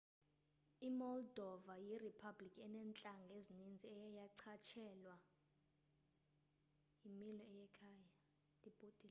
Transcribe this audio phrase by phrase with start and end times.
[0.89, 5.15] imoldova yiriphabliki eneentlanga ezininzi eye yachatshazelwa
[7.01, 8.07] yimilo yekhaya